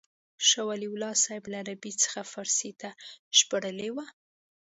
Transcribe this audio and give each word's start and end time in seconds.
شاه 0.47 0.65
ولي 0.69 0.87
الله 0.91 1.13
صاحب 1.23 1.43
له 1.51 1.57
عربي 1.61 1.91
څخه 2.03 2.21
فارسي 2.33 2.71
ته 2.81 2.89
ژباړلې 3.37 3.89
وه. 3.95 4.05